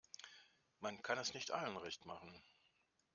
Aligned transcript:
Man 0.79 1.03
kann 1.03 1.19
es 1.19 1.35
nicht 1.35 1.51
allen 1.51 1.77
recht 1.77 2.07
machen. 2.07 2.41